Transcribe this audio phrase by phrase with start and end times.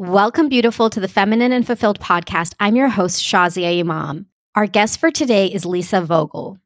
[0.00, 2.54] Welcome, beautiful, to the Feminine and Fulfilled podcast.
[2.60, 4.26] I'm your host, Shazia Imam.
[4.54, 6.60] Our guest for today is Lisa Vogl.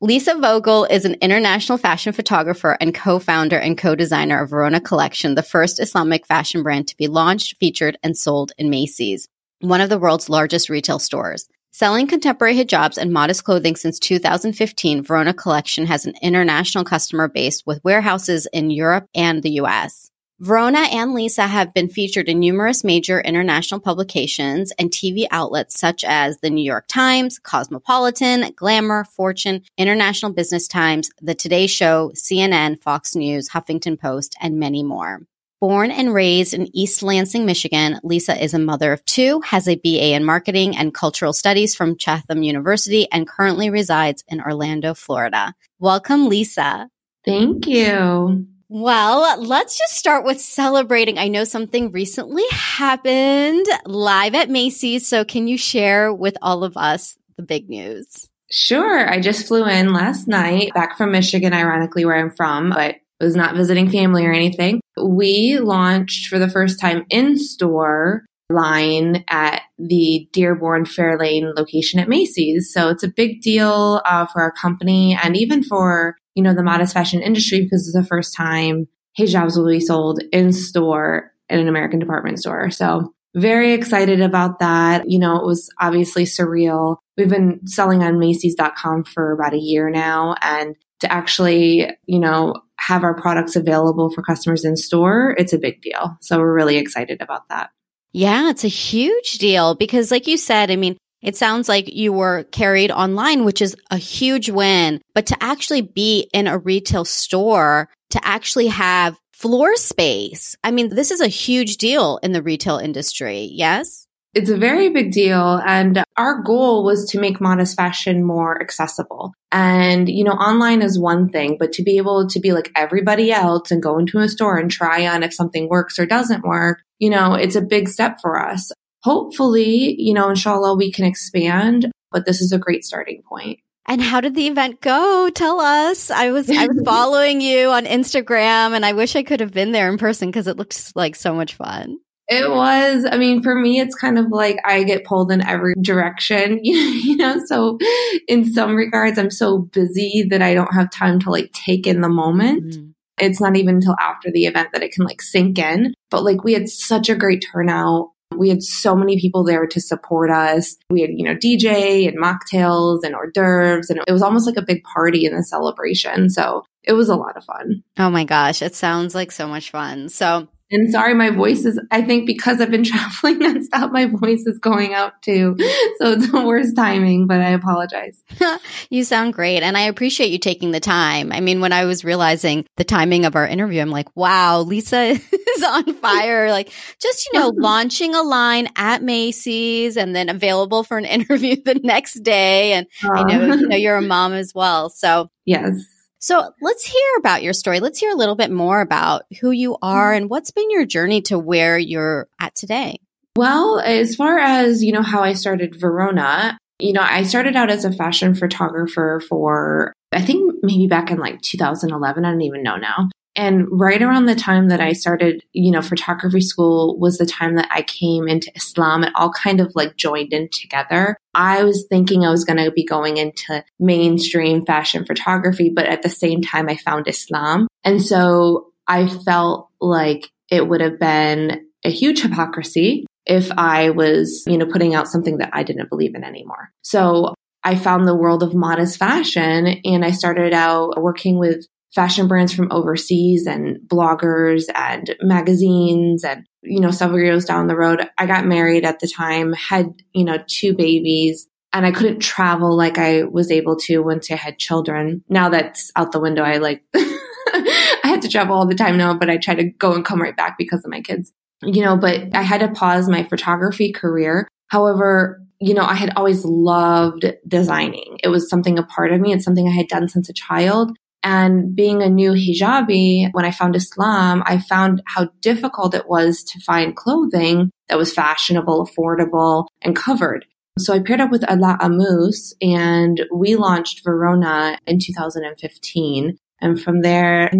[0.00, 5.42] Lisa Vogl is an international fashion photographer and co-founder and co-designer of Verona Collection, the
[5.42, 9.28] first Islamic fashion brand to be launched, featured, and sold in Macy's,
[9.60, 11.46] one of the world's largest retail stores.
[11.70, 17.66] Selling contemporary hijabs and modest clothing since 2015, Verona Collection has an international customer base
[17.66, 20.10] with warehouses in Europe and the US.
[20.40, 26.04] Verona and Lisa have been featured in numerous major international publications and TV outlets such
[26.04, 32.80] as the New York Times, Cosmopolitan, Glamour, Fortune, International Business Times, The Today Show, CNN,
[32.80, 35.22] Fox News, Huffington Post, and many more.
[35.60, 39.74] Born and raised in East Lansing, Michigan, Lisa is a mother of two, has a
[39.74, 45.52] BA in marketing and cultural studies from Chatham University, and currently resides in Orlando, Florida.
[45.80, 46.88] Welcome, Lisa.
[47.24, 48.46] Thank you.
[48.70, 51.18] Well, let's just start with celebrating.
[51.18, 55.06] I know something recently happened live at Macy's.
[55.06, 58.28] So, can you share with all of us the big news?
[58.50, 59.08] Sure.
[59.08, 63.34] I just flew in last night back from Michigan, ironically, where I'm from, but was
[63.34, 64.80] not visiting family or anything.
[65.02, 72.08] We launched for the first time in store line at the Dearborn Fairlane location at
[72.08, 72.72] Macy's.
[72.72, 76.62] So it's a big deal uh, for our company and even for you know, the
[76.62, 78.86] modest fashion industry because it's the first time
[79.18, 82.70] hijabs will be sold in store in an American department store.
[82.70, 85.10] So very excited about that.
[85.10, 86.98] You know, it was obviously surreal.
[87.16, 92.54] We've been selling on Macy's.com for about a year now and to actually, you know,
[92.76, 96.16] have our products available for customers in store, it's a big deal.
[96.20, 97.70] So we're really excited about that.
[98.12, 102.12] Yeah, it's a huge deal because like you said, I mean, it sounds like you
[102.12, 105.00] were carried online, which is a huge win.
[105.14, 110.88] But to actually be in a retail store, to actually have floor space, I mean,
[110.88, 113.48] this is a huge deal in the retail industry.
[113.52, 114.07] Yes?
[114.34, 115.60] It's a very big deal.
[115.66, 119.32] And our goal was to make modest fashion more accessible.
[119.50, 123.32] And, you know, online is one thing, but to be able to be like everybody
[123.32, 126.82] else and go into a store and try on if something works or doesn't work,
[126.98, 128.70] you know, it's a big step for us
[129.02, 133.60] hopefully, you know, inshallah, we can expand, but this is a great starting point.
[133.86, 135.30] And how did the event go?
[135.30, 136.10] Tell us.
[136.10, 139.72] I was I was following you on Instagram and I wish I could have been
[139.72, 141.98] there in person because it looks like so much fun.
[142.28, 145.74] It was, I mean, for me, it's kind of like I get pulled in every
[145.80, 147.40] direction, you know?
[147.46, 147.78] So,
[148.26, 152.02] in some regards, I'm so busy that I don't have time to like take in
[152.02, 152.74] the moment.
[152.74, 152.92] Mm.
[153.18, 155.94] It's not even until after the event that it can like sink in.
[156.10, 158.10] But like, we had such a great turnout.
[158.36, 160.76] We had so many people there to support us.
[160.90, 164.58] We had, you know, DJ and mocktails and hors d'oeuvres, and it was almost like
[164.58, 166.28] a big party in the celebration.
[166.28, 167.82] So it was a lot of fun.
[167.98, 170.10] Oh my gosh, it sounds like so much fun.
[170.10, 174.06] So and sorry, my voice is, I think because I've been traveling and nonstop, my
[174.06, 175.56] voice is going out too.
[175.98, 178.22] So it's the worst timing, but I apologize.
[178.90, 179.62] you sound great.
[179.62, 181.32] And I appreciate you taking the time.
[181.32, 184.98] I mean, when I was realizing the timing of our interview, I'm like, wow, Lisa
[185.32, 186.50] is on fire.
[186.50, 191.56] Like just, you know, launching a line at Macy's and then available for an interview
[191.64, 192.72] the next day.
[192.74, 194.90] And I know, you know, you're a mom as well.
[194.90, 195.97] So yes.
[196.18, 197.80] So let's hear about your story.
[197.80, 200.22] Let's hear a little bit more about who you are mm-hmm.
[200.22, 202.98] and what's been your journey to where you're at today.
[203.36, 207.70] Well, as far as, you know, how I started Verona, you know, I started out
[207.70, 212.24] as a fashion photographer for, I think maybe back in like 2011.
[212.24, 213.08] I don't even know now.
[213.38, 217.54] And right around the time that I started, you know, photography school was the time
[217.54, 219.04] that I came into Islam.
[219.04, 221.16] It all kind of like joined in together.
[221.34, 226.02] I was thinking I was going to be going into mainstream fashion photography, but at
[226.02, 227.68] the same time, I found Islam.
[227.84, 234.42] And so I felt like it would have been a huge hypocrisy if I was,
[234.48, 236.72] you know, putting out something that I didn't believe in anymore.
[236.82, 242.28] So I found the world of modest fashion and I started out working with fashion
[242.28, 248.06] brands from overseas and bloggers and magazines and you know several years down the road
[248.18, 252.76] i got married at the time had you know two babies and i couldn't travel
[252.76, 256.58] like i was able to once i had children now that's out the window i
[256.58, 260.04] like i had to travel all the time now but i try to go and
[260.04, 261.32] come right back because of my kids
[261.62, 266.12] you know but i had to pause my photography career however you know, I had
[266.14, 268.18] always loved designing.
[268.22, 269.32] It was something a part of me.
[269.32, 270.96] It's something I had done since a child.
[271.22, 276.44] And being a new hijabi, when I found Islam, I found how difficult it was
[276.44, 280.46] to find clothing that was fashionable, affordable, and covered.
[280.78, 286.38] So I paired up with Ala Amus and we launched Verona in 2015.
[286.60, 287.50] And from there,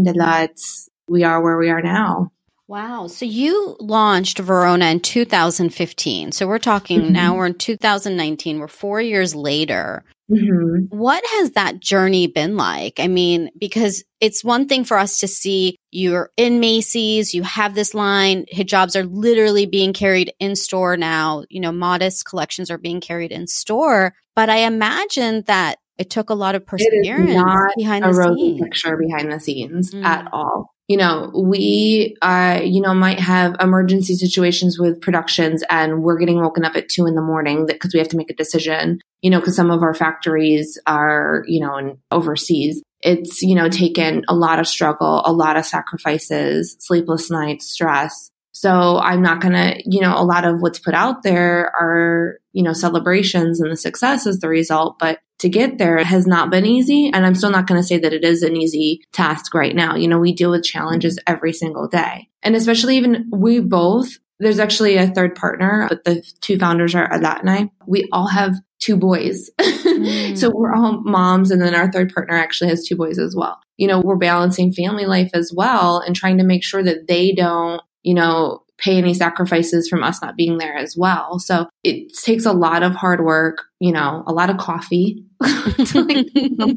[1.08, 2.30] we are where we are now.
[2.68, 3.06] Wow.
[3.06, 6.32] So you launched Verona in 2015.
[6.32, 7.12] So we're talking mm-hmm.
[7.12, 8.58] now we're in 2019.
[8.58, 10.04] We're four years later.
[10.30, 10.96] Mm-hmm.
[10.96, 13.00] What has that journey been like?
[13.00, 17.74] I mean, because it's one thing for us to see you're in Macy's, you have
[17.74, 21.44] this line, hijabs are literally being carried in store now.
[21.48, 24.14] You know, modest collections are being carried in store.
[24.36, 28.60] But I imagine that it took a lot of perseverance behind the scenes.
[28.60, 30.04] picture behind the scenes mm.
[30.04, 36.02] at all you know, we, uh, you know, might have emergency situations with productions and
[36.02, 38.34] we're getting woken up at two in the morning because we have to make a
[38.34, 42.82] decision, you know, because some of our factories are, you know, in overseas.
[43.02, 48.30] It's, you know, taken a lot of struggle, a lot of sacrifices, sleepless nights, stress.
[48.52, 52.38] So I'm not going to, you know, a lot of what's put out there are,
[52.52, 56.50] you know, celebrations and the success is the result, but to get there has not
[56.50, 57.10] been easy.
[57.12, 59.94] And I'm still not going to say that it is an easy task right now.
[59.94, 62.28] You know, we deal with challenges every single day.
[62.42, 67.08] And especially even we both, there's actually a third partner, but the two founders are
[67.08, 67.70] Adat and I.
[67.86, 69.50] We all have two boys.
[69.60, 70.38] mm.
[70.38, 71.50] so we're all moms.
[71.50, 73.60] And then our third partner actually has two boys as well.
[73.76, 77.32] You know, we're balancing family life as well and trying to make sure that they
[77.32, 81.38] don't, you know, pay any sacrifices from us not being there as well.
[81.38, 86.00] So it takes a lot of hard work, you know, a lot of coffee to
[86.02, 86.26] like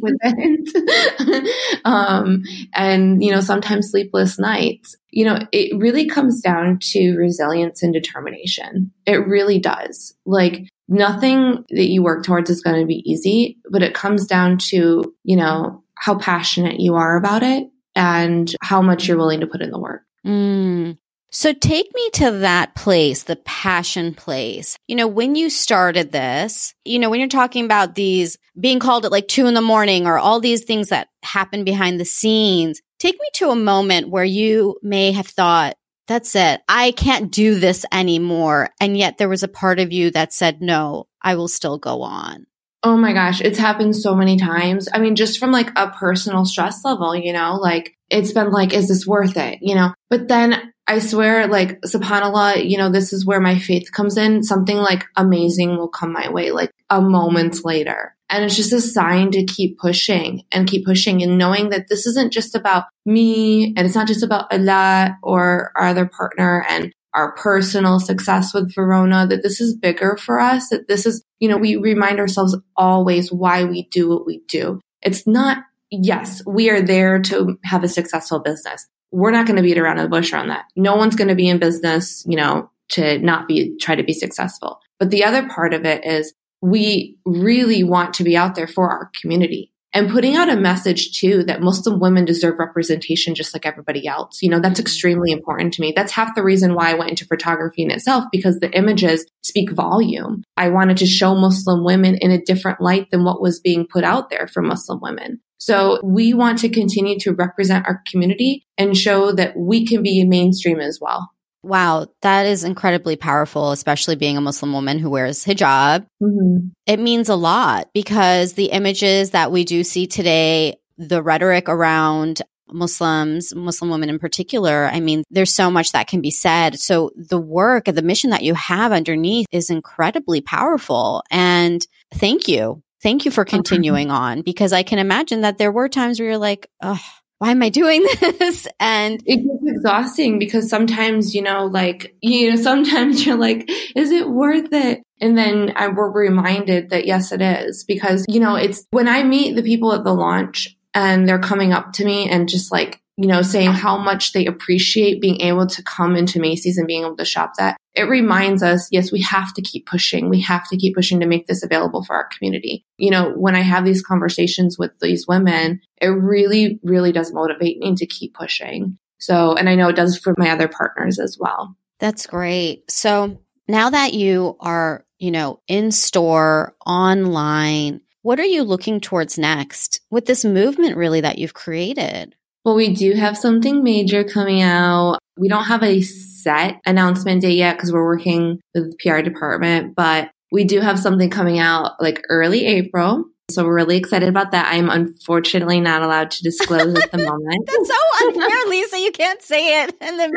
[0.01, 1.81] with it.
[1.85, 2.43] um,
[2.73, 4.95] and, you know, sometimes sleepless nights.
[5.09, 8.91] You know, it really comes down to resilience and determination.
[9.05, 10.13] It really does.
[10.25, 14.57] Like nothing that you work towards is going to be easy, but it comes down
[14.69, 19.47] to, you know, how passionate you are about it and how much you're willing to
[19.47, 20.01] put in the work.
[20.25, 20.97] Mm.
[21.31, 24.77] So take me to that place, the passion place.
[24.87, 29.05] You know, when you started this, you know, when you're talking about these being called
[29.05, 32.81] at like two in the morning or all these things that happen behind the scenes,
[32.99, 35.75] take me to a moment where you may have thought,
[36.07, 36.61] that's it.
[36.67, 38.69] I can't do this anymore.
[38.81, 42.01] And yet there was a part of you that said, no, I will still go
[42.01, 42.45] on.
[42.83, 44.89] Oh my gosh, it's happened so many times.
[44.91, 48.73] I mean, just from like a personal stress level, you know, like it's been like,
[48.73, 49.59] is this worth it?
[49.61, 53.91] You know, but then I swear, like, subhanAllah, you know, this is where my faith
[53.91, 54.43] comes in.
[54.43, 58.15] Something like amazing will come my way, like a moment later.
[58.29, 62.05] And it's just a sign to keep pushing and keep pushing and knowing that this
[62.07, 66.93] isn't just about me and it's not just about Allah or our other partner and
[67.13, 71.49] our personal success with Verona, that this is bigger for us, that this is, you
[71.49, 74.79] know, we remind ourselves always why we do what we do.
[75.01, 75.57] It's not,
[75.89, 79.97] yes, we are there to have a successful business we're not going to beat around
[79.97, 80.65] the bush around that.
[80.75, 84.13] No one's going to be in business, you know, to not be, try to be
[84.13, 84.79] successful.
[84.99, 88.89] But the other part of it is we really want to be out there for
[88.89, 93.65] our community and putting out a message too that Muslim women deserve representation just like
[93.65, 94.41] everybody else.
[94.41, 95.91] You know, that's extremely important to me.
[95.95, 99.71] That's half the reason why I went into photography in itself because the images speak
[99.71, 100.43] volume.
[100.55, 104.03] I wanted to show Muslim women in a different light than what was being put
[104.03, 105.41] out there for Muslim women.
[105.61, 110.25] So we want to continue to represent our community and show that we can be
[110.25, 111.29] mainstream as well.
[111.61, 116.07] Wow, that is incredibly powerful, especially being a Muslim woman who wears hijab.
[116.19, 116.69] Mm-hmm.
[116.87, 122.41] It means a lot because the images that we do see today, the rhetoric around
[122.67, 126.79] Muslims, Muslim women in particular, I mean, there's so much that can be said.
[126.79, 131.21] So the work and the mission that you have underneath is incredibly powerful.
[131.29, 131.85] And
[132.15, 133.55] thank you Thank you for mm-hmm.
[133.55, 136.99] continuing on because I can imagine that there were times where you're like, oh,
[137.39, 138.67] why am I doing this?
[138.79, 144.11] And it gets exhausting because sometimes, you know, like, you know, sometimes you're like, is
[144.11, 145.01] it worth it?
[145.19, 149.23] And then I, we're reminded that yes, it is because, you know, it's when I
[149.23, 153.01] meet the people at the launch and they're coming up to me and just like,
[153.21, 157.03] you know, saying how much they appreciate being able to come into Macy's and being
[157.03, 157.77] able to shop that.
[157.93, 160.27] It reminds us, yes, we have to keep pushing.
[160.27, 162.83] We have to keep pushing to make this available for our community.
[162.97, 167.77] You know, when I have these conversations with these women, it really, really does motivate
[167.77, 168.97] me to keep pushing.
[169.19, 171.75] So, and I know it does for my other partners as well.
[171.99, 172.89] That's great.
[172.89, 179.37] So now that you are, you know, in store, online, what are you looking towards
[179.37, 182.35] next with this movement really that you've created?
[182.63, 185.17] Well, we do have something major coming out.
[185.37, 189.95] We don't have a set announcement date yet because we're working with the PR department,
[189.95, 193.25] but we do have something coming out like early April.
[193.49, 194.73] So we're really excited about that.
[194.73, 197.65] I'm unfortunately not allowed to disclose at the moment.
[197.67, 197.95] That's so
[198.27, 198.99] unfair, Lisa.
[198.99, 199.95] You can't say it.
[199.99, 200.31] And then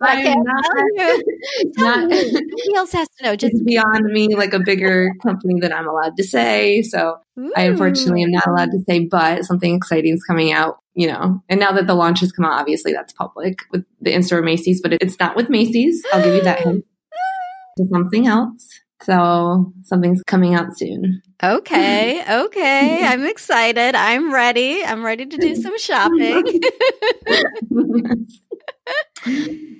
[0.00, 1.24] I can't not, tell you.
[1.78, 3.36] Not, Nobody else has to know.
[3.36, 6.82] Just beyond me, like a bigger company that I'm allowed to say.
[6.82, 7.52] So Ooh.
[7.56, 11.42] I unfortunately am not allowed to say, but something exciting is coming out you know,
[11.48, 14.80] and now that the launch has come out, obviously that's public with the in-store Macy's,
[14.82, 16.04] but it's not with Macy's.
[16.12, 16.84] I'll give you that hint.
[17.78, 18.68] to something else.
[19.02, 21.22] So something's coming out soon.
[21.42, 22.24] Okay.
[22.30, 23.04] Okay.
[23.04, 23.94] I'm excited.
[23.94, 24.84] I'm ready.
[24.84, 26.44] I'm ready to do some shopping.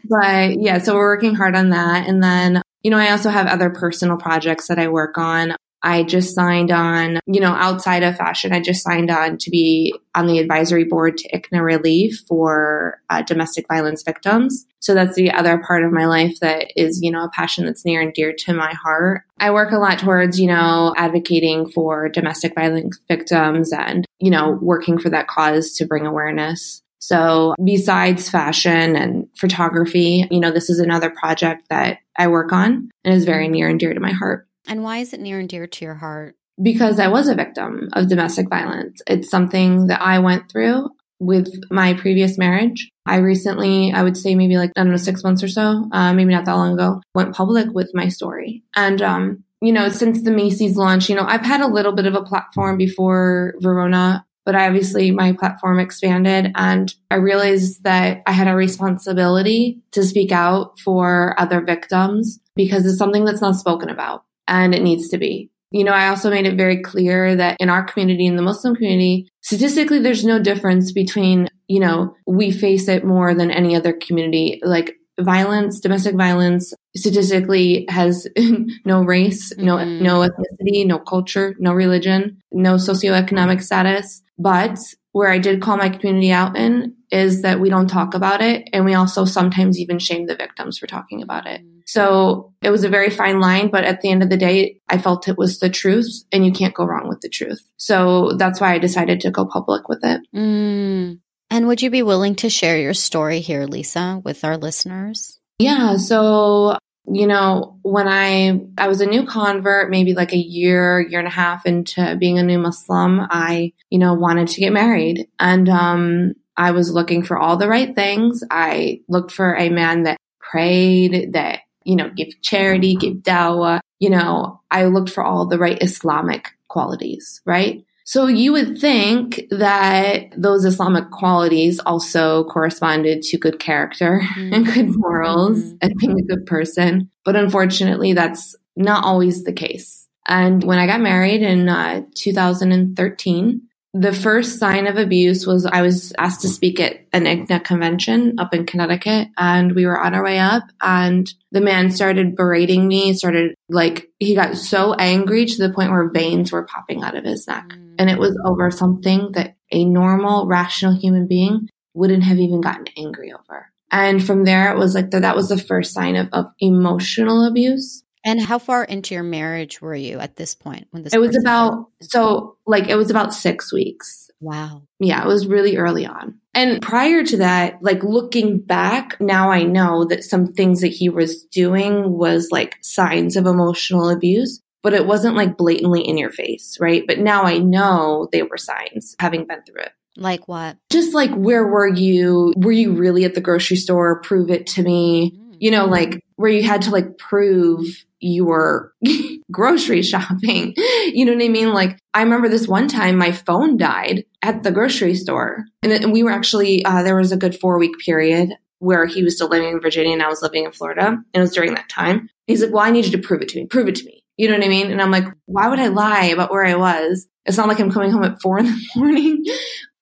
[0.09, 2.09] but yeah, so we're working hard on that.
[2.09, 5.55] And then, you know, I also have other personal projects that I work on.
[5.83, 9.95] I just signed on, you know, outside of fashion, I just signed on to be
[10.15, 14.67] on the advisory board to ICNA Relief for uh, domestic violence victims.
[14.81, 17.85] So that's the other part of my life that is, you know, a passion that's
[17.85, 19.23] near and dear to my heart.
[19.39, 24.59] I work a lot towards, you know, advocating for domestic violence victims and, you know,
[24.61, 26.83] working for that cause to bring awareness.
[26.99, 32.91] So besides fashion and photography, you know, this is another project that I work on
[33.05, 34.47] and is very near and dear to my heart.
[34.67, 36.37] And why is it near and dear to your heart?
[36.63, 39.01] Because I was a victim of domestic violence.
[39.07, 40.91] It's something that I went through
[41.21, 42.91] with my previous marriage.
[43.07, 46.13] I recently, I would say maybe like, I don't know, six months or so, uh,
[46.15, 48.63] maybe not that long ago, went public with my story.
[48.75, 52.07] And, um, you know, since the Macy's launch, you know, I've had a little bit
[52.07, 58.23] of a platform before Verona, but I obviously my platform expanded and I realized that
[58.27, 63.57] I had a responsibility to speak out for other victims because it's something that's not
[63.57, 65.51] spoken about and it needs to be.
[65.71, 68.75] You know, I also made it very clear that in our community, in the Muslim
[68.75, 73.93] community, statistically, there's no difference between, you know, we face it more than any other
[73.93, 74.61] community.
[74.65, 78.27] Like violence, domestic violence, statistically has
[78.85, 80.03] no race, no, mm-hmm.
[80.03, 84.23] no ethnicity, no culture, no religion, no socioeconomic status.
[84.39, 84.77] But
[85.13, 88.69] where I did call my community out in is that we don't talk about it.
[88.73, 91.63] And we also sometimes even shame the victims for talking about it.
[91.87, 94.99] So it was a very fine line, but at the end of the day, I
[94.99, 97.61] felt it was the truth and you can't go wrong with the truth.
[97.79, 100.21] So that's why I decided to go public with it.
[100.35, 101.19] Mm.
[101.51, 105.41] And would you be willing to share your story here, Lisa, with our listeners?
[105.59, 105.97] Yeah.
[105.97, 106.79] So
[107.13, 111.27] you know, when I I was a new convert, maybe like a year, year and
[111.27, 115.27] a half into being a new Muslim, I, you know, wanted to get married.
[115.39, 118.45] And um I was looking for all the right things.
[118.51, 123.81] I looked for a man that prayed, that, you know, give charity, give dawah.
[123.99, 127.83] You know, I looked for all the right Islamic qualities, right?
[128.05, 134.53] So you would think that those Islamic qualities also corresponded to good character mm-hmm.
[134.55, 135.77] and good morals mm-hmm.
[135.81, 137.11] and being a good person.
[137.25, 140.07] But unfortunately, that's not always the case.
[140.29, 143.63] And when I got married in uh, 2013,
[143.93, 148.39] the first sign of abuse was I was asked to speak at an ICNA convention
[148.39, 152.87] up in Connecticut and we were on our way up and the man started berating
[152.87, 157.17] me, started like, he got so angry to the point where veins were popping out
[157.17, 157.69] of his neck.
[157.71, 157.97] Mm.
[157.99, 162.87] And it was over something that a normal, rational human being wouldn't have even gotten
[162.97, 163.67] angry over.
[163.91, 167.45] And from there, it was like the, that was the first sign of, of emotional
[167.45, 168.05] abuse.
[168.25, 171.15] And how far into your marriage were you at this point when this?
[171.15, 174.31] It was about so like it was about six weeks.
[174.41, 174.83] Wow.
[174.99, 176.39] Yeah, it was really early on.
[176.55, 181.09] And prior to that, like looking back, now I know that some things that he
[181.09, 186.31] was doing was like signs of emotional abuse, but it wasn't like blatantly in your
[186.31, 187.05] face, right?
[187.07, 189.93] But now I know they were signs having been through it.
[190.17, 190.77] Like what?
[190.91, 192.53] Just like where were you?
[192.57, 194.21] Were you really at the grocery store?
[194.21, 195.31] Prove it to me.
[195.31, 195.40] Mm-hmm.
[195.61, 197.87] You know, like where you had to like prove
[198.21, 198.93] you were
[199.53, 200.75] grocery shopping.
[201.13, 201.73] You know what I mean?
[201.73, 205.65] Like, I remember this one time my phone died at the grocery store.
[205.83, 209.25] And, and we were actually, uh, there was a good four week period where he
[209.25, 211.07] was still living in Virginia and I was living in Florida.
[211.07, 212.29] And it was during that time.
[212.47, 213.67] He's like, well, I need you to prove it to me.
[213.67, 214.23] Prove it to me.
[214.37, 214.93] You know what I mean?
[214.93, 217.27] And I'm like, why would I lie about where I was?
[217.45, 219.45] It's not like I'm coming home at four in the morning.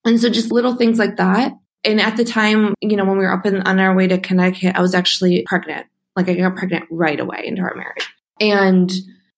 [0.05, 1.53] and so just little things like that.
[1.85, 4.19] And at the time, you know, when we were up in, on our way to
[4.19, 5.87] Connecticut, I was actually pregnant
[6.19, 8.13] like I got pregnant right away into our marriage.
[8.41, 8.91] And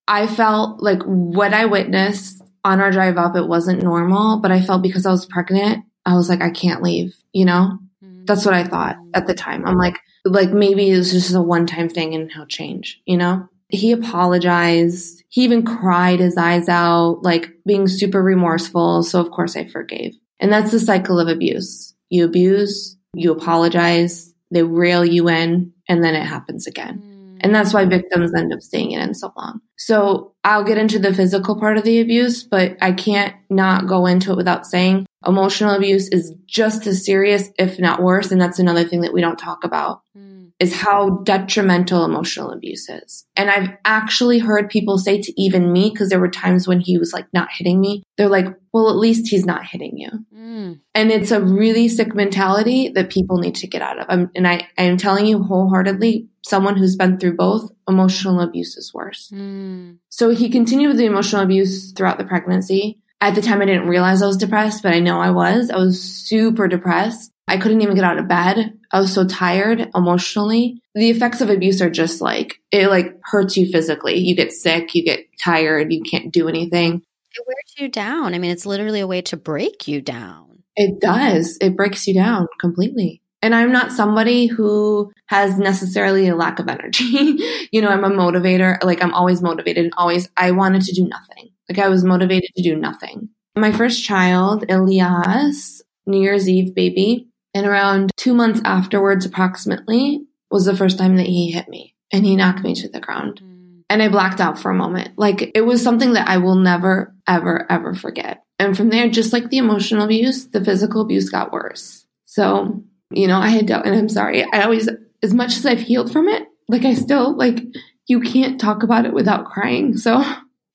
[0.09, 4.63] I felt like what I witnessed on our drive up, it wasn't normal, but I
[4.63, 7.79] felt because I was pregnant, I was like, I can't leave, you know?
[8.03, 8.25] Mm-hmm.
[8.25, 9.67] That's what I thought at the time.
[9.67, 13.19] I'm like, like maybe it was just a one time thing and he'll change, you
[13.19, 13.47] know?
[13.69, 15.23] He apologized.
[15.29, 19.03] He even cried his eyes out, like being super remorseful.
[19.03, 20.17] So of course I forgave.
[20.41, 21.90] And that's the cycle of abuse.
[22.11, 27.01] You abuse, you apologize, they rail you in, and then it happens again.
[27.03, 27.39] Mm.
[27.43, 29.61] And that's why victims end up staying in so long.
[29.79, 34.05] So I'll get into the physical part of the abuse, but I can't not go
[34.07, 38.31] into it without saying emotional abuse is just as serious, if not worse.
[38.31, 40.03] And that's another thing that we don't talk about.
[40.17, 40.30] Mm
[40.61, 43.27] is how detrimental emotional abuse is.
[43.35, 46.99] And I've actually heard people say to even me, because there were times when he
[46.99, 50.11] was like not hitting me, they're like, well, at least he's not hitting you.
[50.37, 50.81] Mm.
[50.95, 54.07] And it's a really sick mentality that people need to get out of.
[54.11, 58.77] I'm, and I, I am telling you wholeheartedly, someone who's been through both, emotional abuse
[58.77, 59.33] is worse.
[59.35, 59.97] Mm.
[60.11, 63.01] So he continued with the emotional abuse throughout the pregnancy.
[63.23, 65.71] At the time, I didn't realize I was depressed, but I know I was.
[65.71, 67.33] I was super depressed.
[67.51, 68.79] I couldn't even get out of bed.
[68.93, 70.81] I was so tired emotionally.
[70.95, 74.19] The effects of abuse are just like, it like hurts you physically.
[74.19, 77.03] You get sick, you get tired, you can't do anything.
[77.33, 78.35] It wears you down.
[78.35, 80.63] I mean, it's literally a way to break you down.
[80.77, 81.59] It does.
[81.61, 83.21] It breaks you down completely.
[83.43, 87.05] And I'm not somebody who has necessarily a lack of energy.
[87.73, 88.81] you know, I'm a motivator.
[88.85, 91.51] Like I'm always motivated and always, I wanted to do nothing.
[91.69, 93.31] Like I was motivated to do nothing.
[93.57, 100.65] My first child, Elias, New Year's Eve baby, and around two months afterwards, approximately, was
[100.65, 103.41] the first time that he hit me and he knocked me to the ground.
[103.43, 103.83] Mm.
[103.89, 105.11] And I blacked out for a moment.
[105.17, 108.43] Like it was something that I will never, ever, ever forget.
[108.59, 112.05] And from there, just like the emotional abuse, the physical abuse got worse.
[112.27, 114.89] So, you know, I had dealt, and I'm sorry, I always,
[115.23, 117.61] as much as I've healed from it, like I still, like,
[118.07, 119.97] you can't talk about it without crying.
[119.97, 120.23] So,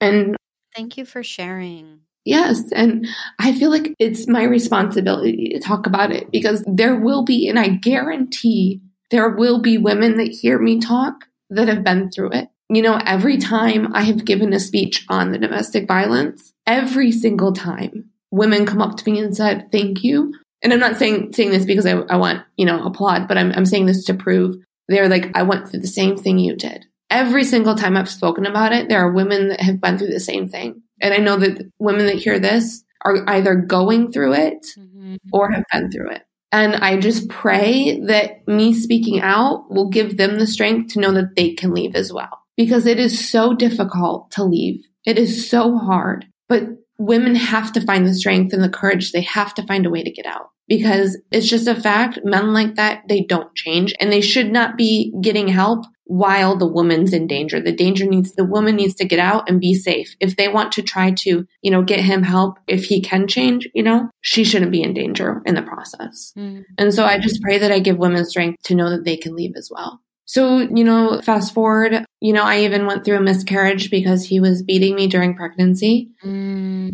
[0.02, 0.36] and
[0.76, 2.02] thank you for sharing.
[2.26, 2.72] Yes.
[2.72, 3.08] And
[3.40, 7.60] I feel like it's my responsibility to talk about it because there will be, and
[7.60, 12.50] I guarantee there will be women that hear me talk that have been through it.
[12.70, 17.54] You know, every time I have given a speech on the domestic violence, every single
[17.54, 20.34] time women come up to me and said, thank you.
[20.64, 23.52] And I'm not saying, saying this because I, I want, you know, applaud, but I'm,
[23.52, 24.56] I'm saying this to prove
[24.88, 26.86] they're like, I went through the same thing you did.
[27.12, 30.20] Every single time I've spoken about it, there are women that have been through the
[30.20, 30.82] same thing.
[31.02, 35.16] And I know that women that hear this are either going through it mm-hmm.
[35.32, 36.24] or have been through it.
[36.52, 41.12] And I just pray that me speaking out will give them the strength to know
[41.14, 42.42] that they can leave as well.
[42.56, 44.82] Because it is so difficult to leave.
[45.06, 46.26] It is so hard.
[46.48, 46.64] But
[46.98, 49.12] women have to find the strength and the courage.
[49.12, 52.20] They have to find a way to get out because it's just a fact.
[52.24, 56.68] Men like that, they don't change and they should not be getting help while the
[56.68, 57.60] woman's in danger.
[57.60, 60.16] The danger needs, the woman needs to get out and be safe.
[60.20, 63.68] If they want to try to, you know, get him help, if he can change,
[63.74, 66.32] you know, she shouldn't be in danger in the process.
[66.38, 66.64] Mm.
[66.78, 69.36] And so I just pray that I give women strength to know that they can
[69.36, 70.00] leave as well.
[70.26, 74.40] So, you know, fast forward, you know, I even went through a miscarriage because he
[74.40, 76.10] was beating me during pregnancy.
[76.24, 76.92] Mm.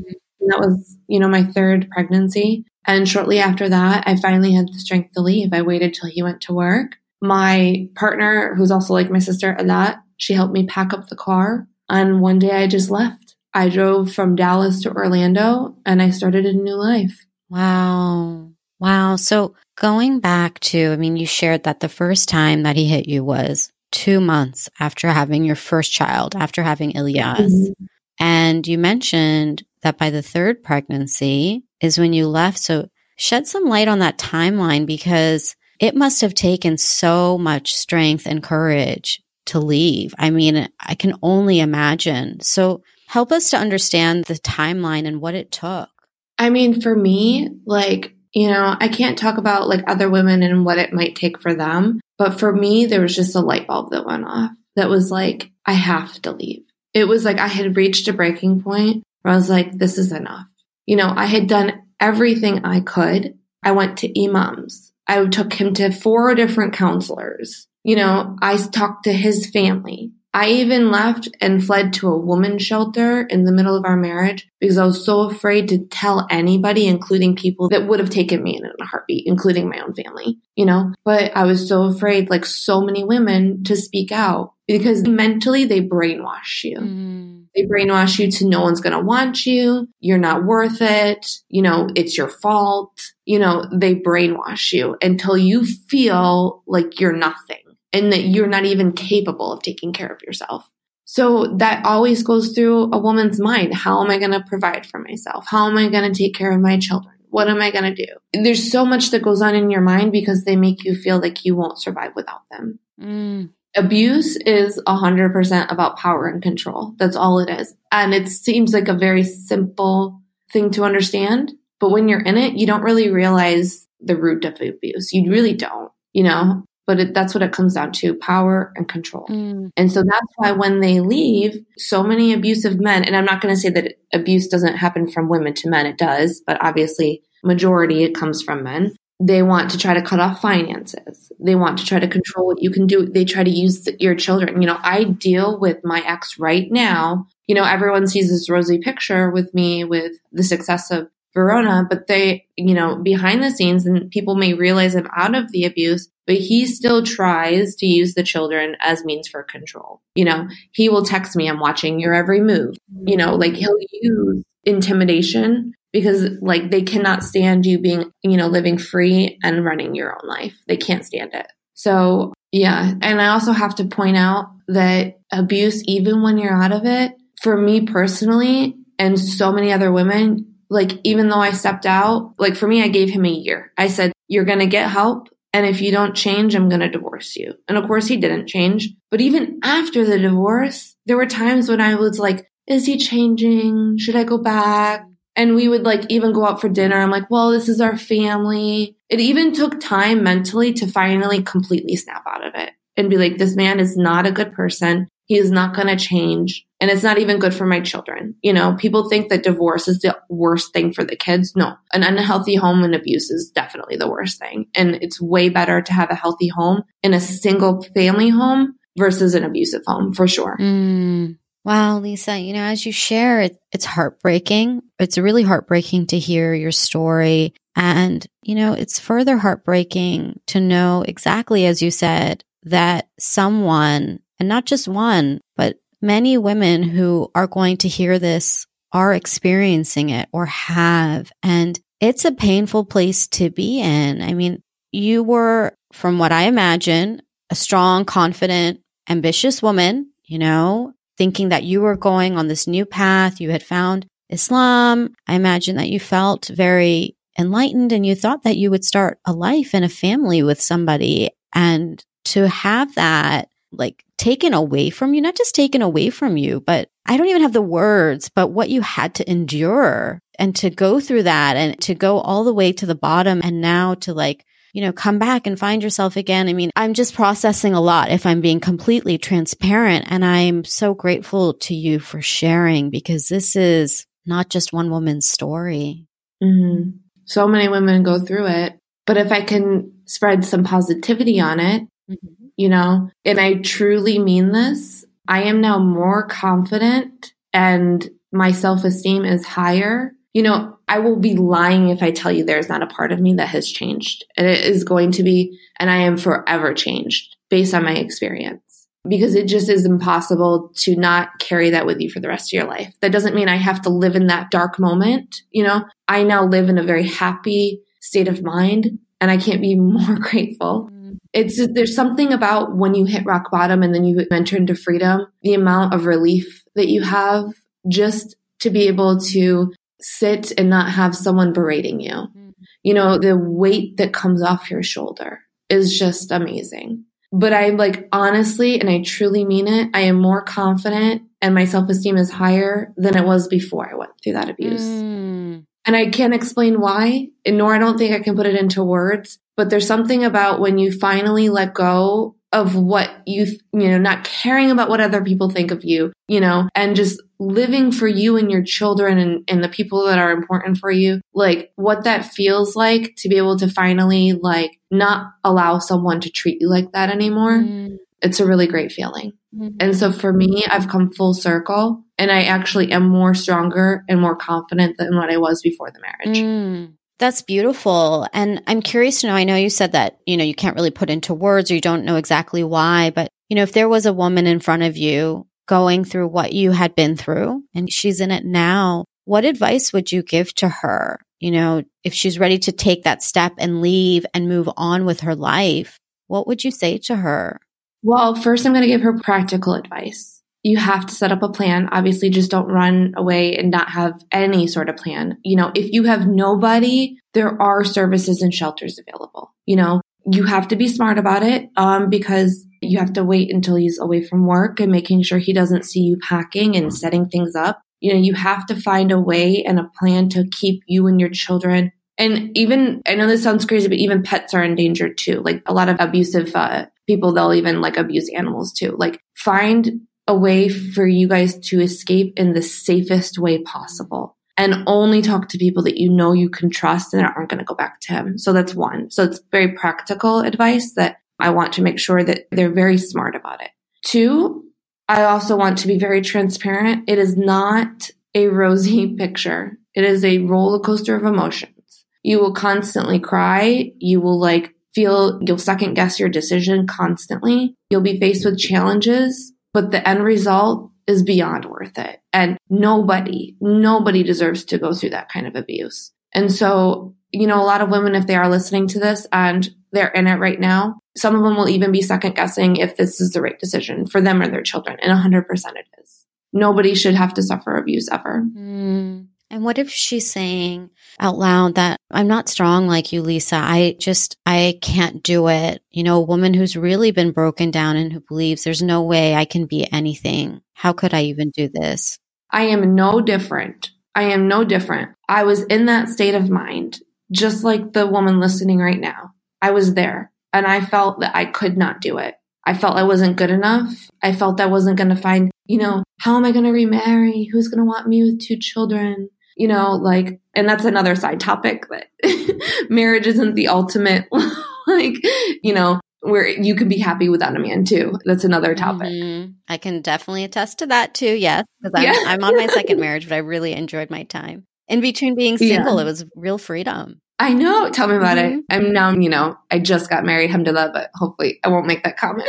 [0.47, 2.65] that was, you know, my third pregnancy.
[2.85, 5.53] And shortly after that, I finally had the strength to leave.
[5.53, 10.01] I waited till he went to work my partner, who's also like my sister, Alat,
[10.17, 11.67] she helped me pack up the car.
[11.87, 13.35] And one day I just left.
[13.53, 17.25] I drove from Dallas to Orlando and I started a new life.
[17.49, 18.51] Wow.
[18.79, 19.17] Wow.
[19.17, 23.07] So going back to, I mean, you shared that the first time that he hit
[23.07, 27.53] you was two months after having your first child, after having Elias.
[27.53, 27.85] Mm-hmm.
[28.21, 32.59] And you mentioned that by the third pregnancy is when you left.
[32.59, 38.27] So shed some light on that timeline because it must have taken so much strength
[38.27, 40.13] and courage to leave.
[40.19, 42.41] I mean, I can only imagine.
[42.41, 45.89] So help us to understand the timeline and what it took.
[46.37, 50.63] I mean, for me, like, you know, I can't talk about like other women and
[50.63, 51.99] what it might take for them.
[52.19, 55.49] But for me, there was just a light bulb that went off that was like,
[55.65, 56.61] I have to leave.
[56.93, 60.11] It was like I had reached a breaking point where I was like, this is
[60.11, 60.47] enough.
[60.85, 63.37] You know, I had done everything I could.
[63.63, 64.91] I went to imams.
[65.07, 67.67] I took him to four different counselors.
[67.83, 70.11] You know, I talked to his family.
[70.33, 74.47] I even left and fled to a woman's shelter in the middle of our marriage
[74.61, 78.55] because I was so afraid to tell anybody, including people that would have taken me
[78.55, 80.93] in a heartbeat, including my own family, you know?
[81.03, 85.81] But I was so afraid, like so many women, to speak out because mentally they
[85.81, 86.77] brainwash you.
[86.77, 87.45] Mm.
[87.55, 89.87] They brainwash you to no one's going to want you.
[89.99, 91.25] You're not worth it.
[91.49, 92.93] You know, it's your fault.
[93.25, 97.57] You know, they brainwash you until you feel like you're nothing
[97.93, 100.69] and that you're not even capable of taking care of yourself.
[101.03, 103.73] So that always goes through a woman's mind.
[103.73, 105.45] How am I going to provide for myself?
[105.47, 107.15] How am I going to take care of my children?
[107.29, 108.41] What am I going to do?
[108.43, 111.43] There's so much that goes on in your mind because they make you feel like
[111.43, 112.79] you won't survive without them.
[112.99, 116.93] Mm abuse is 100% about power and control.
[116.97, 117.73] That's all it is.
[117.91, 121.53] And it seems like a very simple thing to understand.
[121.79, 125.13] But when you're in it, you don't really realize the root of abuse.
[125.13, 125.91] You really don't.
[126.13, 129.25] You know, but it, that's what it comes down to power and control.
[129.29, 129.69] Mm.
[129.77, 133.55] And so that's why when they leave, so many abusive men, and I'm not going
[133.55, 138.03] to say that abuse doesn't happen from women to men, it does, but obviously, majority
[138.03, 138.93] it comes from men.
[139.23, 141.31] They want to try to cut off finances.
[141.39, 143.05] They want to try to control what you can do.
[143.05, 144.61] They try to use your children.
[144.61, 147.27] You know, I deal with my ex right now.
[147.47, 152.07] You know, everyone sees this rosy picture with me with the success of Verona, but
[152.07, 156.09] they, you know, behind the scenes, and people may realize I'm out of the abuse,
[156.27, 160.01] but he still tries to use the children as means for control.
[160.15, 162.75] You know, he will text me, I'm watching your every move.
[163.05, 166.45] You know, like he'll use intimidation because mm-hmm.
[166.45, 170.55] like they cannot stand you being, you know, living free and running your own life.
[170.67, 171.47] They can't stand it.
[171.73, 172.93] So, yeah.
[173.01, 177.13] And I also have to point out that abuse, even when you're out of it,
[177.41, 182.55] for me personally, and so many other women, like even though I stepped out, like
[182.55, 183.71] for me, I gave him a year.
[183.77, 185.27] I said, you're going to get help.
[185.53, 187.55] And if you don't change, I'm going to divorce you.
[187.67, 188.89] And of course he didn't change.
[189.09, 193.97] But even after the divorce, there were times when I was like, is he changing?
[193.97, 195.03] Should I go back?
[195.35, 196.97] And we would like even go out for dinner.
[196.97, 198.97] I'm like, well, this is our family.
[199.09, 203.37] It even took time mentally to finally completely snap out of it and be like,
[203.37, 205.07] this man is not a good person.
[205.25, 206.65] He is not going to change.
[206.81, 208.35] And it's not even good for my children.
[208.41, 211.55] You know, people think that divorce is the worst thing for the kids.
[211.55, 214.65] No, an unhealthy home and abuse is definitely the worst thing.
[214.75, 219.33] And it's way better to have a healthy home in a single family home versus
[219.33, 220.57] an abusive home for sure.
[220.59, 221.37] Mm.
[221.63, 224.81] Wow, Lisa, you know, as you share, it, it's heartbreaking.
[224.99, 227.53] It's really heartbreaking to hear your story.
[227.75, 234.49] And, you know, it's further heartbreaking to know exactly, as you said, that someone, and
[234.49, 240.29] not just one, but many women who are going to hear this are experiencing it
[240.33, 241.31] or have.
[241.43, 244.23] And it's a painful place to be in.
[244.23, 247.21] I mean, you were, from what I imagine,
[247.51, 252.83] a strong, confident, ambitious woman, you know, thinking that you were going on this new
[252.83, 253.39] path.
[253.39, 255.13] You had found Islam.
[255.27, 259.31] I imagine that you felt very enlightened and you thought that you would start a
[259.31, 261.29] life and a family with somebody.
[261.53, 262.03] And
[262.33, 266.89] to have that like taken away from you, not just taken away from you, but
[267.05, 270.99] I don't even have the words, but what you had to endure and to go
[270.99, 274.43] through that and to go all the way to the bottom and now to like,
[274.73, 276.47] you know, come back and find yourself again.
[276.47, 280.05] I mean, I'm just processing a lot if I'm being completely transparent.
[280.09, 285.29] And I'm so grateful to you for sharing because this is not just one woman's
[285.29, 286.07] story.
[286.43, 286.91] Mm-hmm.
[287.25, 288.77] So many women go through it.
[289.05, 292.45] But if I can spread some positivity on it, mm-hmm.
[292.55, 298.83] you know, and I truly mean this, I am now more confident and my self
[298.83, 300.13] esteem is higher.
[300.33, 303.19] You know, I will be lying if I tell you there's not a part of
[303.19, 304.25] me that has changed.
[304.37, 308.87] And it is going to be, and I am forever changed based on my experience
[309.07, 312.57] because it just is impossible to not carry that with you for the rest of
[312.57, 312.93] your life.
[313.01, 315.41] That doesn't mean I have to live in that dark moment.
[315.51, 319.61] You know, I now live in a very happy state of mind and I can't
[319.61, 320.89] be more grateful.
[320.91, 321.17] Mm.
[321.33, 324.75] It's just, there's something about when you hit rock bottom and then you enter into
[324.75, 327.45] freedom, the amount of relief that you have
[327.87, 332.11] just to be able to sit and not have someone berating you.
[332.11, 332.53] Mm.
[332.83, 337.05] You know, the weight that comes off your shoulder is just amazing.
[337.31, 341.65] But I like honestly, and I truly mean it, I am more confident and my
[341.65, 344.83] self esteem is higher than it was before I went through that abuse.
[344.83, 345.65] Mm.
[345.85, 349.39] And I can't explain why, nor I don't think I can put it into words,
[349.57, 354.23] but there's something about when you finally let go of what you, you know, not
[354.25, 358.37] caring about what other people think of you, you know, and just living for you
[358.37, 362.25] and your children and, and the people that are important for you, like what that
[362.25, 366.91] feels like to be able to finally like not allow someone to treat you like
[366.91, 367.59] that anymore.
[367.59, 367.97] Mm.
[368.21, 369.31] It's a really great feeling.
[369.55, 369.77] Mm-hmm.
[369.79, 374.21] And so for me, I've come full circle and I actually am more stronger and
[374.21, 376.37] more confident than what I was before the marriage.
[376.37, 376.93] Mm.
[377.21, 378.27] That's beautiful.
[378.33, 380.89] And I'm curious to know, I know you said that, you know, you can't really
[380.89, 384.07] put into words or you don't know exactly why, but, you know, if there was
[384.07, 388.21] a woman in front of you going through what you had been through and she's
[388.21, 391.19] in it now, what advice would you give to her?
[391.39, 395.19] You know, if she's ready to take that step and leave and move on with
[395.19, 397.59] her life, what would you say to her?
[398.01, 401.49] Well, first, I'm going to give her practical advice you have to set up a
[401.49, 401.89] plan.
[401.91, 405.37] Obviously, just don't run away and not have any sort of plan.
[405.43, 409.53] You know, if you have nobody, there are services and shelters available.
[409.65, 413.51] You know, you have to be smart about it um, because you have to wait
[413.51, 417.27] until he's away from work and making sure he doesn't see you packing and setting
[417.27, 417.81] things up.
[417.99, 421.19] You know, you have to find a way and a plan to keep you and
[421.19, 425.41] your children And even, I know this sounds crazy, but even pets are endangered too.
[425.43, 428.95] Like a lot of abusive uh, people, they'll even like abuse animals too.
[428.97, 434.83] Like find a way for you guys to escape in the safest way possible and
[434.87, 437.75] only talk to people that you know you can trust and aren't going to go
[437.75, 438.37] back to him.
[438.37, 439.11] So that's one.
[439.11, 443.35] So it's very practical advice that I want to make sure that they're very smart
[443.35, 443.71] about it.
[444.05, 444.63] Two,
[445.09, 447.09] I also want to be very transparent.
[447.09, 449.77] It is not a rosy picture.
[449.93, 452.05] It is a roller coaster of emotions.
[452.23, 453.91] You will constantly cry.
[453.99, 457.75] You will like feel, you'll second guess your decision constantly.
[457.89, 462.21] You'll be faced with challenges, but the end result is beyond worth it.
[462.33, 466.11] And nobody, nobody deserves to go through that kind of abuse.
[466.33, 469.69] And so, you know, a lot of women, if they are listening to this and
[469.91, 473.19] they're in it right now, some of them will even be second guessing if this
[473.19, 474.97] is the right decision for them or their children.
[475.01, 476.25] And 100% it is.
[476.53, 478.45] Nobody should have to suffer abuse ever.
[478.55, 479.27] Mm.
[479.49, 483.55] And what if she's saying out loud that I'm not strong like you, Lisa?
[483.55, 485.81] I just, I can't do it.
[485.91, 489.35] You know, a woman who's really been broken down and who believes there's no way
[489.35, 490.61] I can be anything.
[490.73, 492.17] How could I even do this?
[492.49, 493.91] I am no different.
[494.15, 495.11] I am no different.
[495.29, 496.99] I was in that state of mind,
[497.31, 499.31] just like the woman listening right now.
[499.61, 502.35] I was there and I felt that I could not do it.
[502.65, 504.09] I felt I wasn't good enough.
[504.21, 507.49] I felt I wasn't going to find, you know, how am I going to remarry?
[507.51, 509.29] Who's going to want me with two children?
[509.55, 512.07] You know, like, and that's another side topic that
[512.89, 514.27] marriage isn't the ultimate,
[514.87, 515.15] like,
[515.63, 518.13] you know, where you can be happy without a man too.
[518.25, 519.07] That's another topic.
[519.07, 519.51] Mm-hmm.
[519.67, 521.33] I can definitely attest to that too.
[521.33, 521.65] Yes.
[521.81, 522.23] Because I'm, yeah.
[522.27, 524.65] I'm on my second marriage, but I really enjoyed my time.
[524.87, 526.01] In between being single, yeah.
[526.01, 527.21] it was real freedom.
[527.39, 527.89] I know.
[527.89, 528.59] Tell me about mm-hmm.
[528.59, 528.65] it.
[528.69, 532.17] I'm now, you know, I just got married, alhamdulillah, but hopefully I won't make that
[532.17, 532.47] comment.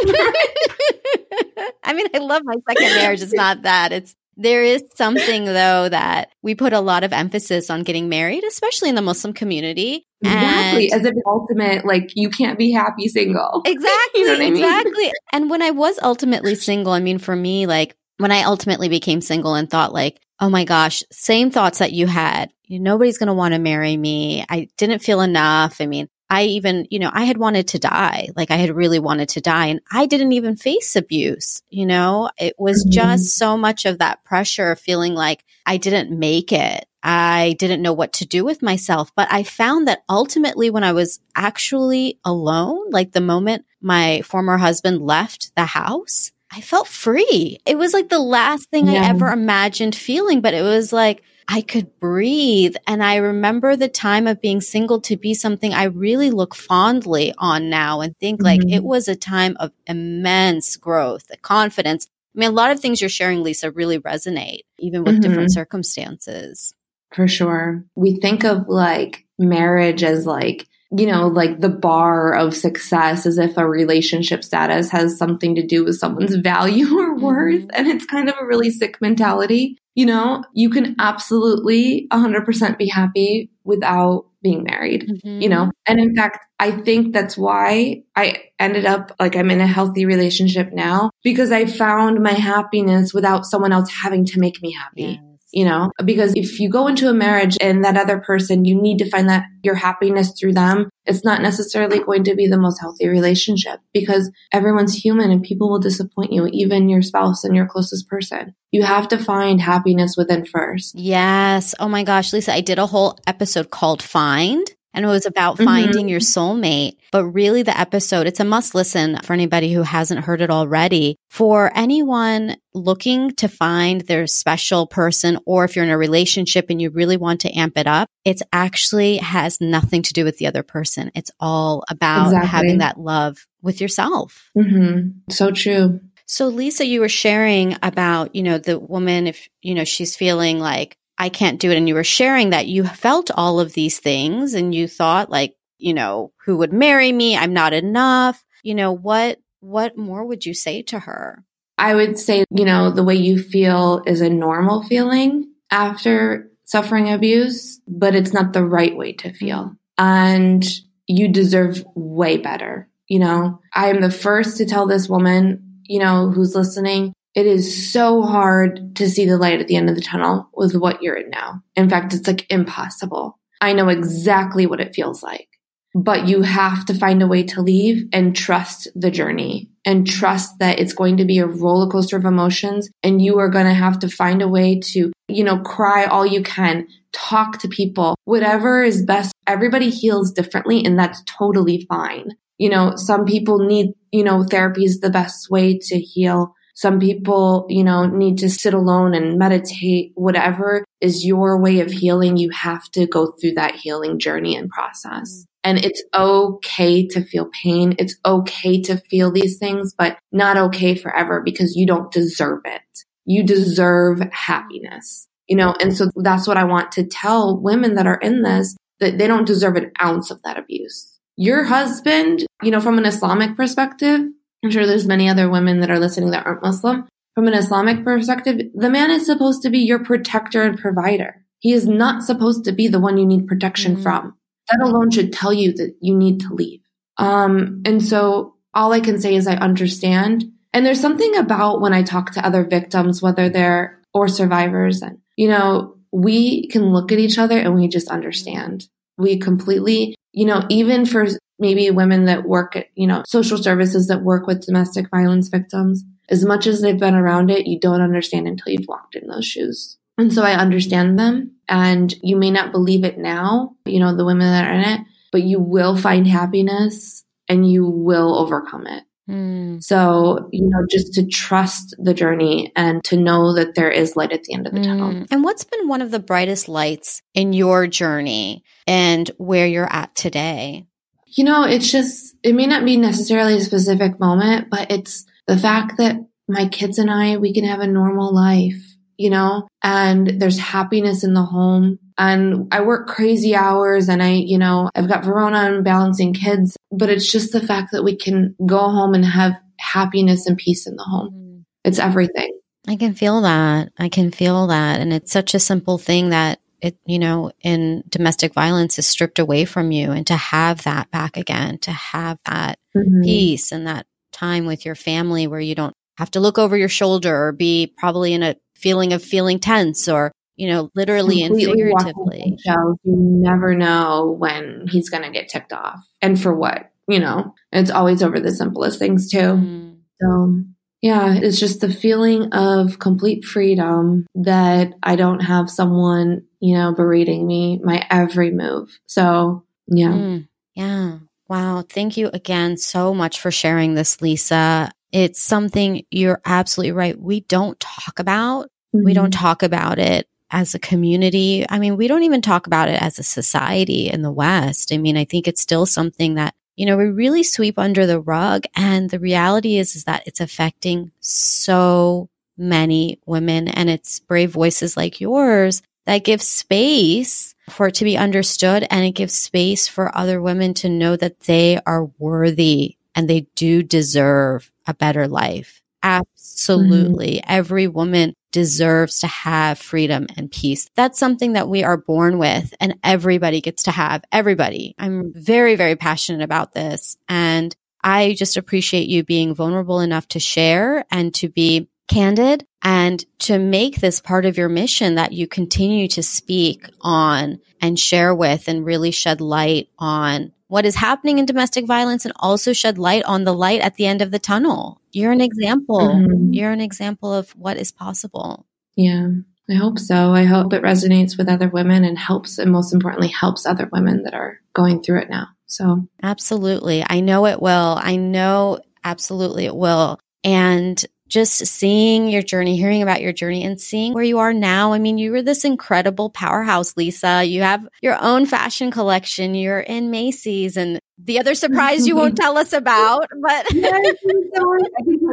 [1.83, 3.23] I mean, I love my second marriage.
[3.23, 3.93] It's not that.
[3.93, 8.44] It's there is something though that we put a lot of emphasis on getting married,
[8.44, 10.07] especially in the Muslim community.
[10.22, 10.90] Exactly.
[10.90, 13.62] And As if ultimate, like you can't be happy single.
[13.64, 14.20] Exactly.
[14.20, 14.52] you know I mean?
[14.55, 15.12] Exactly.
[15.33, 19.22] And when I was ultimately single, I mean, for me, like when I ultimately became
[19.22, 22.50] single and thought like, oh my gosh, same thoughts that you had.
[22.68, 24.44] Nobody's going to want to marry me.
[24.48, 25.81] I didn't feel enough.
[25.81, 28.31] I mean, I even, you know, I had wanted to die.
[28.35, 31.62] Like I had really wanted to die and I didn't even face abuse.
[31.68, 32.92] You know, it was mm-hmm.
[32.92, 36.87] just so much of that pressure of feeling like I didn't make it.
[37.03, 39.12] I didn't know what to do with myself.
[39.14, 44.57] But I found that ultimately when I was actually alone, like the moment my former
[44.57, 47.59] husband left the house, I felt free.
[47.65, 49.01] It was like the last thing yeah.
[49.01, 52.77] I ever imagined feeling, but it was like, I could breathe.
[52.87, 57.35] And I remember the time of being single to be something I really look fondly
[57.38, 58.45] on now and think mm-hmm.
[58.45, 58.87] like it mm-hmm.
[58.87, 62.07] was a time of immense growth, confidence.
[62.37, 65.23] I mean, a lot of things you're sharing, Lisa, really resonate, even with mm-hmm.
[65.23, 66.75] different circumstances.
[67.15, 67.85] For sure.
[67.95, 73.38] We think of like marriage as like, you know, like the bar of success as
[73.38, 77.62] if a relationship status has something to do with someone's value or worth.
[77.62, 77.70] Mm-hmm.
[77.74, 82.88] And it's kind of a really sick mentality you know, you can absolutely 100% be
[82.88, 85.40] happy without being married, mm-hmm.
[85.40, 85.70] you know?
[85.87, 90.07] And in fact, I think that's why I ended up like I'm in a healthy
[90.07, 95.20] relationship now because I found my happiness without someone else having to make me happy.
[95.20, 98.81] Yeah you know, because if you go into a marriage and that other person, you
[98.81, 100.88] need to find that your happiness through them.
[101.05, 105.71] It's not necessarily going to be the most healthy relationship because everyone's human and people
[105.71, 108.55] will disappoint you, even your spouse and your closest person.
[108.71, 110.99] You have to find happiness within first.
[110.99, 111.75] Yes.
[111.79, 115.57] Oh my gosh, Lisa, I did a whole episode called Find and it was about
[115.57, 115.64] mm-hmm.
[115.64, 116.96] finding your soulmate.
[117.11, 121.16] But really, the episode, it's a must listen for anybody who hasn't heard it already.
[121.28, 126.81] For anyone looking to find their special person, or if you're in a relationship and
[126.81, 130.46] you really want to amp it up, it's actually has nothing to do with the
[130.46, 131.11] other person.
[131.14, 132.48] It's all about exactly.
[132.48, 134.50] having that love with yourself.
[134.57, 135.31] Mm-hmm.
[135.31, 136.00] So true.
[136.26, 140.59] So Lisa, you were sharing about, you know, the woman, if, you know, she's feeling
[140.59, 141.76] like, I can't do it.
[141.76, 145.54] And you were sharing that you felt all of these things and you thought like,
[145.78, 147.37] you know, who would marry me?
[147.37, 148.44] I'm not enough.
[148.64, 151.44] You know, what, what more would you say to her?
[151.78, 157.08] I would say, you know, the way you feel is a normal feeling after suffering
[157.12, 159.76] abuse, but it's not the right way to feel.
[160.00, 160.04] Mm-hmm.
[160.04, 160.64] And
[161.06, 162.88] you deserve way better.
[163.06, 167.47] You know, I am the first to tell this woman, you know, who's listening, it
[167.47, 171.03] is so hard to see the light at the end of the tunnel with what
[171.03, 171.62] you're in now.
[171.77, 173.38] In fact, it's like impossible.
[173.61, 175.49] I know exactly what it feels like,
[175.95, 180.59] but you have to find a way to leave and trust the journey and trust
[180.59, 183.75] that it's going to be a roller coaster of emotions and you are going to
[183.75, 188.16] have to find a way to, you know, cry all you can, talk to people,
[188.25, 189.33] whatever is best.
[189.47, 192.31] Everybody heals differently and that's totally fine.
[192.59, 196.55] You know, some people need, you know, therapy is the best way to heal.
[196.74, 200.12] Some people, you know, need to sit alone and meditate.
[200.14, 204.70] Whatever is your way of healing, you have to go through that healing journey and
[204.70, 205.44] process.
[205.64, 207.94] And it's okay to feel pain.
[207.98, 212.82] It's okay to feel these things, but not okay forever because you don't deserve it.
[213.26, 215.74] You deserve happiness, you know?
[215.80, 219.26] And so that's what I want to tell women that are in this that they
[219.26, 221.18] don't deserve an ounce of that abuse.
[221.37, 224.22] Your husband, you know, from an Islamic perspective,
[224.62, 227.09] I'm sure there's many other women that are listening that aren't Muslim.
[227.35, 231.44] From an Islamic perspective, the man is supposed to be your protector and provider.
[231.61, 234.03] He is not supposed to be the one you need protection mm-hmm.
[234.03, 234.35] from
[234.70, 236.81] that alone should tell you that you need to leave.
[237.18, 240.44] Um, and so all I can say is I understand.
[240.72, 245.18] And there's something about when I talk to other victims, whether they're or survivors, and
[245.37, 248.87] you know, we can look at each other and we just understand.
[249.18, 251.27] We completely, you know, even for
[251.62, 256.05] maybe women that work at, you know, social services that work with domestic violence victims,
[256.29, 259.46] as much as they've been around it, you don't understand until you've walked in those
[259.46, 259.96] shoes.
[260.18, 264.27] And so I understand them and you may not believe it now, you know, the
[264.27, 269.05] women that are in it, but you will find happiness and you will overcome it.
[269.31, 269.83] Mm.
[269.83, 274.33] So, you know, just to trust the journey and to know that there is light
[274.33, 274.85] at the end of the mm.
[274.85, 275.25] tunnel.
[275.31, 280.14] And what's been one of the brightest lights in your journey and where you're at
[280.14, 280.87] today?
[281.33, 285.59] You know, it's just, it may not be necessarily a specific moment, but it's the
[285.59, 286.16] fact that
[286.49, 288.92] my kids and I, we can have a normal life
[289.23, 292.01] you know, and there's happiness in the home.
[292.18, 296.77] And I work crazy hours and I, you know, I've got Verona and balancing kids,
[296.90, 300.88] but it's just the fact that we can go home and have happiness and peace
[300.88, 301.31] in the home.
[301.33, 301.64] Mm.
[301.85, 302.59] It's everything.
[302.88, 303.92] I can feel that.
[303.97, 305.01] I can feel that.
[305.01, 309.38] And it's such a simple thing that it, you know, in domestic violence is stripped
[309.38, 313.23] away from you and to have that back again, to have that mm-hmm.
[313.23, 316.88] peace and that time with your family where you don't have to look over your
[316.88, 321.57] shoulder or be probably in a feeling of feeling tense or you know literally and
[321.57, 327.21] figuratively you never know when he's going to get ticked off and for what you
[327.21, 329.97] know it's always over the simplest things too mm.
[330.21, 330.62] so
[331.01, 336.94] yeah it's just the feeling of complete freedom that i don't have someone you know
[336.94, 340.48] berating me my every move so yeah mm.
[340.75, 346.92] yeah wow thank you again so much for sharing this lisa it's something you're absolutely
[346.92, 347.20] right.
[347.20, 348.70] We don't talk about.
[348.94, 349.05] Mm-hmm.
[349.05, 349.42] We don't mm-hmm.
[349.42, 351.64] talk about it as a community.
[351.68, 354.92] I mean, we don't even talk about it as a society in the West.
[354.92, 358.20] I mean, I think it's still something that, you know, we really sweep under the
[358.20, 358.64] rug.
[358.75, 364.96] And the reality is, is that it's affecting so many women and it's brave voices
[364.96, 370.17] like yours that gives space for it to be understood and it gives space for
[370.17, 375.81] other women to know that they are worthy and they do deserve a better life.
[376.03, 377.37] Absolutely.
[377.37, 377.53] Mm-hmm.
[377.53, 380.91] Every woman deserves to have freedom and peace.
[380.97, 384.25] That's something that we are born with and everybody gets to have.
[384.33, 384.95] Everybody.
[384.99, 387.17] I'm very, very passionate about this.
[387.29, 393.25] And I just appreciate you being vulnerable enough to share and to be candid and
[393.38, 398.35] to make this part of your mission that you continue to speak on and share
[398.35, 402.97] with and really shed light on what is happening in domestic violence and also shed
[402.99, 405.01] light on the light at the end of the tunnel.
[405.12, 406.01] You're an example.
[406.01, 406.53] Mm-hmm.
[406.53, 408.67] You're an example of what is possible.
[408.97, 409.29] Yeah.
[409.71, 410.33] I hope so.
[410.33, 414.25] I hope it resonates with other women and helps, and most importantly, helps other women
[414.25, 415.49] that are going through it now.
[415.67, 417.05] So, absolutely.
[417.09, 417.99] I know it will.
[418.01, 420.19] I know absolutely it will.
[420.45, 424.92] And just seeing your journey, hearing about your journey and seeing where you are now.
[424.92, 427.42] I mean, you were this incredible powerhouse, Lisa.
[427.42, 429.55] You have your own fashion collection.
[429.55, 434.51] You're in Macy's and the other surprise you won't tell us about, but I can
[434.55, 434.79] tell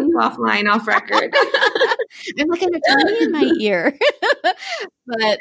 [0.08, 1.34] you offline, off record.
[2.40, 3.98] I'm like an attorney in my ear.
[5.06, 5.40] but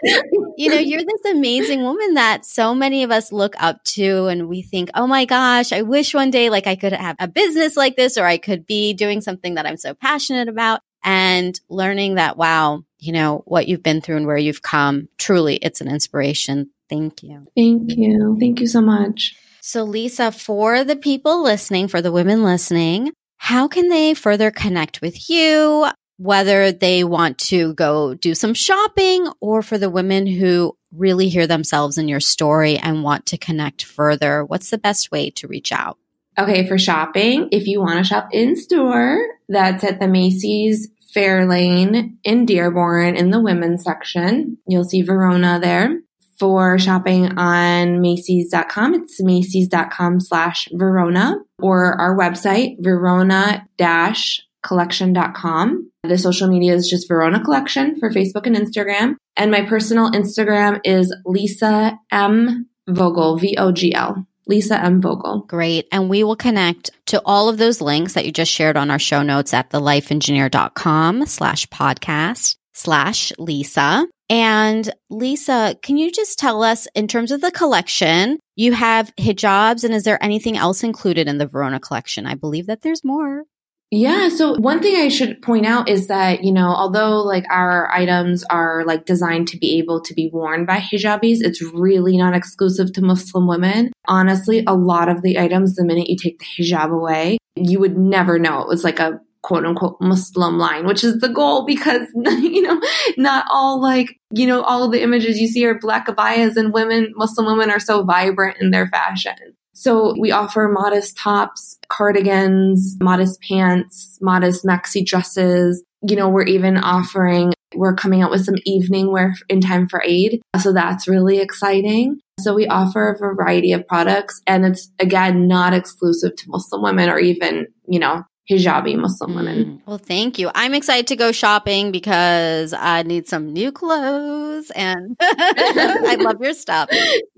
[0.56, 4.48] you know, you're this amazing woman that so many of us look up to and
[4.48, 7.76] we think, oh my gosh, I wish one day like I could have a business
[7.76, 10.80] like this or I could be doing something that I'm so passionate about.
[11.04, 15.56] And learning that, wow, you know, what you've been through and where you've come, truly,
[15.56, 16.70] it's an inspiration.
[16.88, 17.46] Thank you.
[17.56, 18.36] Thank you.
[18.40, 19.36] Thank you so much.
[19.68, 25.02] So, Lisa, for the people listening, for the women listening, how can they further connect
[25.02, 25.86] with you?
[26.16, 31.46] Whether they want to go do some shopping or for the women who really hear
[31.46, 35.70] themselves in your story and want to connect further, what's the best way to reach
[35.70, 35.98] out?
[36.38, 39.20] Okay, for shopping, if you want to shop in store,
[39.50, 44.56] that's at the Macy's Fairlane in Dearborn in the women's section.
[44.66, 45.98] You'll see Verona there
[46.38, 48.94] for shopping on Macy's.com.
[48.94, 55.90] It's Macy's.com slash Verona or our website, Verona dash collection.com.
[56.02, 59.16] The social media is just Verona Collection for Facebook and Instagram.
[59.36, 62.66] And my personal Instagram is Lisa M.
[62.88, 64.26] Vogl, V O G L.
[64.46, 65.02] Lisa M.
[65.02, 65.46] Vogl.
[65.46, 65.86] Great.
[65.92, 68.98] And we will connect to all of those links that you just shared on our
[68.98, 74.06] show notes at thelifeengineer.com slash podcast slash Lisa.
[74.30, 79.84] And Lisa, can you just tell us in terms of the collection, you have hijabs
[79.84, 82.26] and is there anything else included in the Verona collection?
[82.26, 83.44] I believe that there's more.
[83.90, 84.28] Yeah.
[84.28, 88.44] So one thing I should point out is that, you know, although like our items
[88.44, 92.92] are like designed to be able to be worn by hijabis, it's really not exclusive
[92.92, 93.92] to Muslim women.
[94.06, 97.96] Honestly, a lot of the items, the minute you take the hijab away, you would
[97.96, 102.08] never know it was like a quote unquote Muslim line, which is the goal because,
[102.14, 102.80] you know,
[103.16, 106.72] not all like, you know, all of the images you see are black abayas and
[106.72, 109.34] women, Muslim women are so vibrant in their fashion.
[109.78, 115.84] So we offer modest tops, cardigans, modest pants, modest maxi dresses.
[116.02, 120.02] You know, we're even offering, we're coming out with some evening wear in time for
[120.04, 120.40] Eid.
[120.60, 122.18] So that's really exciting.
[122.40, 127.08] So we offer a variety of products and it's again not exclusive to Muslim women
[127.08, 129.64] or even, you know, hijabi Muslim women.
[129.64, 129.80] Mm.
[129.86, 130.50] Well, thank you.
[130.54, 136.54] I'm excited to go shopping because I need some new clothes and I love your
[136.54, 136.88] stuff.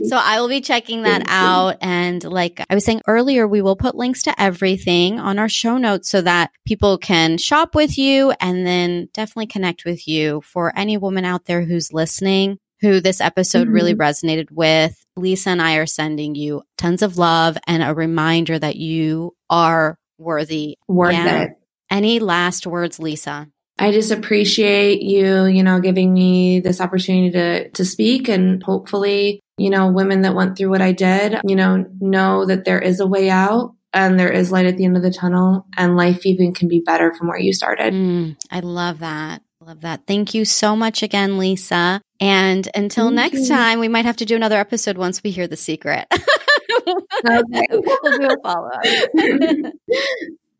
[0.04, 1.78] So I will be checking that out.
[1.80, 5.78] And like I was saying earlier, we will put links to everything on our show
[5.78, 10.72] notes so that people can shop with you and then definitely connect with you for
[10.76, 13.74] any woman out there who's listening who this episode mm-hmm.
[13.74, 14.96] really resonated with.
[15.16, 19.98] Lisa and I are sending you tons of love and a reminder that you are
[20.20, 20.76] worthy.
[20.86, 21.42] Worth yeah.
[21.42, 21.50] it.
[21.90, 23.48] Any last words, Lisa?
[23.78, 29.40] I just appreciate you, you know, giving me this opportunity to to speak and hopefully,
[29.56, 33.00] you know, women that went through what I did, you know, know that there is
[33.00, 36.26] a way out and there is light at the end of the tunnel and life
[36.26, 37.94] even can be better from where you started.
[37.94, 39.42] Mm, I love that.
[39.62, 40.06] Love that.
[40.06, 42.00] Thank you so much again, Lisa.
[42.18, 43.48] And until Thank next you.
[43.48, 46.06] time, we might have to do another episode once we hear the secret.
[46.86, 47.66] okay.
[47.70, 48.84] we'll do a follow up.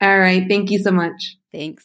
[0.01, 0.45] All right.
[0.49, 1.37] Thank you so much.
[1.53, 1.85] Thanks.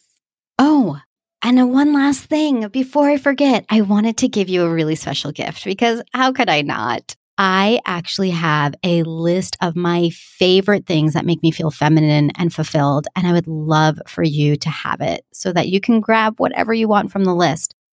[0.58, 0.98] Oh,
[1.42, 5.32] and one last thing before I forget, I wanted to give you a really special
[5.32, 7.16] gift because how could I not?
[7.38, 12.54] I actually have a list of my favorite things that make me feel feminine and
[12.54, 13.08] fulfilled.
[13.16, 16.74] And I would love for you to have it so that you can grab whatever
[16.74, 17.76] you want from the list.